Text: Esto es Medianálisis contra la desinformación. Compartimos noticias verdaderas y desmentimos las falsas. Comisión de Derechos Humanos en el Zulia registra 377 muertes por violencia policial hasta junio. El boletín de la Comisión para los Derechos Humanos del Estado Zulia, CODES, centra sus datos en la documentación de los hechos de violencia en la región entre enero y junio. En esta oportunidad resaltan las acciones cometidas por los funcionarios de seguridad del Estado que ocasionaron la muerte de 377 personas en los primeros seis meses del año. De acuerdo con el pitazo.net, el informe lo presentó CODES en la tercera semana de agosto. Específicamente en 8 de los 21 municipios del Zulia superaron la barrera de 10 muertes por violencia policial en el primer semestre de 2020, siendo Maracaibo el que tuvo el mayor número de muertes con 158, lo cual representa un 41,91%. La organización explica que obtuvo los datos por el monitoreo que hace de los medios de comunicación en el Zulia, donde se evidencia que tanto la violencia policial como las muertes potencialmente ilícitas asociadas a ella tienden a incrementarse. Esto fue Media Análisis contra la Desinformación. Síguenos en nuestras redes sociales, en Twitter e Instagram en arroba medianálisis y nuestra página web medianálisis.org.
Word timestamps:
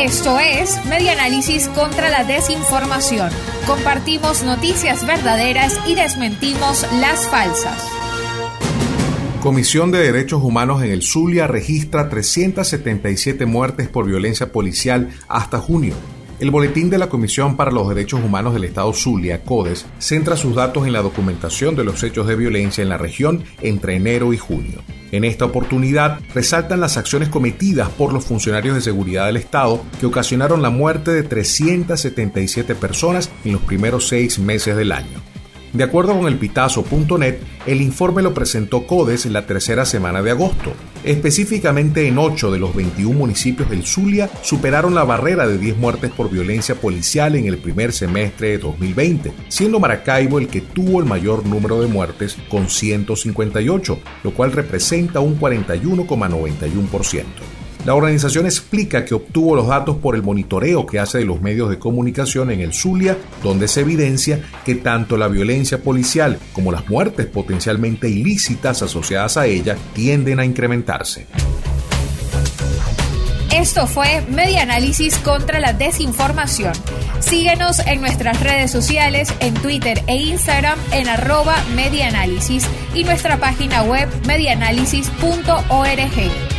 Esto 0.00 0.38
es 0.38 0.84
Medianálisis 0.86 1.68
contra 1.68 2.10
la 2.10 2.24
desinformación. 2.24 3.30
Compartimos 3.66 4.42
noticias 4.42 5.06
verdaderas 5.06 5.78
y 5.86 5.94
desmentimos 5.94 6.86
las 7.00 7.28
falsas. 7.28 7.88
Comisión 9.40 9.90
de 9.90 9.98
Derechos 9.98 10.42
Humanos 10.42 10.82
en 10.82 10.90
el 10.90 11.02
Zulia 11.02 11.46
registra 11.46 12.08
377 12.08 13.44
muertes 13.46 13.88
por 13.88 14.06
violencia 14.06 14.50
policial 14.52 15.10
hasta 15.28 15.58
junio. 15.58 15.94
El 16.40 16.50
boletín 16.50 16.90
de 16.90 16.98
la 16.98 17.08
Comisión 17.08 17.56
para 17.56 17.70
los 17.70 17.88
Derechos 17.88 18.20
Humanos 18.24 18.54
del 18.54 18.64
Estado 18.64 18.92
Zulia, 18.92 19.42
CODES, 19.44 19.86
centra 19.98 20.36
sus 20.36 20.54
datos 20.54 20.86
en 20.86 20.92
la 20.92 21.02
documentación 21.02 21.76
de 21.76 21.84
los 21.84 22.02
hechos 22.02 22.26
de 22.26 22.36
violencia 22.36 22.82
en 22.82 22.88
la 22.88 22.98
región 22.98 23.44
entre 23.60 23.96
enero 23.96 24.32
y 24.32 24.38
junio. 24.38 24.80
En 25.14 25.22
esta 25.22 25.44
oportunidad 25.44 26.18
resaltan 26.34 26.80
las 26.80 26.96
acciones 26.96 27.28
cometidas 27.28 27.88
por 27.88 28.12
los 28.12 28.24
funcionarios 28.24 28.74
de 28.74 28.80
seguridad 28.80 29.26
del 29.26 29.36
Estado 29.36 29.80
que 30.00 30.06
ocasionaron 30.06 30.60
la 30.60 30.70
muerte 30.70 31.12
de 31.12 31.22
377 31.22 32.74
personas 32.74 33.30
en 33.44 33.52
los 33.52 33.62
primeros 33.62 34.08
seis 34.08 34.40
meses 34.40 34.74
del 34.74 34.90
año. 34.90 35.22
De 35.72 35.84
acuerdo 35.84 36.18
con 36.18 36.26
el 36.26 36.36
pitazo.net, 36.36 37.36
el 37.64 37.80
informe 37.80 38.22
lo 38.22 38.34
presentó 38.34 38.88
CODES 38.88 39.26
en 39.26 39.34
la 39.34 39.46
tercera 39.46 39.84
semana 39.84 40.20
de 40.20 40.32
agosto. 40.32 40.72
Específicamente 41.04 42.08
en 42.08 42.16
8 42.16 42.50
de 42.50 42.58
los 42.58 42.74
21 42.74 43.18
municipios 43.18 43.68
del 43.68 43.84
Zulia 43.84 44.30
superaron 44.40 44.94
la 44.94 45.04
barrera 45.04 45.46
de 45.46 45.58
10 45.58 45.76
muertes 45.76 46.10
por 46.10 46.30
violencia 46.30 46.76
policial 46.76 47.36
en 47.36 47.44
el 47.44 47.58
primer 47.58 47.92
semestre 47.92 48.48
de 48.48 48.58
2020, 48.58 49.34
siendo 49.48 49.78
Maracaibo 49.78 50.38
el 50.38 50.48
que 50.48 50.62
tuvo 50.62 51.00
el 51.00 51.06
mayor 51.06 51.44
número 51.44 51.82
de 51.82 51.88
muertes 51.88 52.38
con 52.48 52.70
158, 52.70 53.98
lo 54.22 54.30
cual 54.32 54.52
representa 54.52 55.20
un 55.20 55.38
41,91%. 55.38 57.63
La 57.84 57.94
organización 57.94 58.46
explica 58.46 59.04
que 59.04 59.14
obtuvo 59.14 59.54
los 59.54 59.68
datos 59.68 59.98
por 59.98 60.14
el 60.14 60.22
monitoreo 60.22 60.86
que 60.86 60.98
hace 60.98 61.18
de 61.18 61.26
los 61.26 61.42
medios 61.42 61.68
de 61.68 61.78
comunicación 61.78 62.50
en 62.50 62.60
el 62.60 62.72
Zulia, 62.72 63.18
donde 63.42 63.68
se 63.68 63.82
evidencia 63.82 64.40
que 64.64 64.74
tanto 64.74 65.18
la 65.18 65.28
violencia 65.28 65.82
policial 65.82 66.38
como 66.54 66.72
las 66.72 66.88
muertes 66.88 67.26
potencialmente 67.26 68.08
ilícitas 68.08 68.80
asociadas 68.80 69.36
a 69.36 69.46
ella 69.46 69.76
tienden 69.92 70.40
a 70.40 70.46
incrementarse. 70.46 71.26
Esto 73.52 73.86
fue 73.86 74.22
Media 74.30 74.62
Análisis 74.62 75.18
contra 75.18 75.60
la 75.60 75.74
Desinformación. 75.74 76.72
Síguenos 77.20 77.80
en 77.80 78.00
nuestras 78.00 78.42
redes 78.42 78.70
sociales, 78.70 79.32
en 79.40 79.52
Twitter 79.54 80.02
e 80.06 80.16
Instagram 80.16 80.78
en 80.90 81.08
arroba 81.08 81.56
medianálisis 81.76 82.66
y 82.94 83.04
nuestra 83.04 83.38
página 83.38 83.82
web 83.82 84.08
medianálisis.org. 84.26 86.53